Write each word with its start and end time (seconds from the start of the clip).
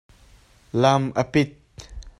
Lam 0.81 1.07
a 1.13 1.23
pit. 1.31 1.49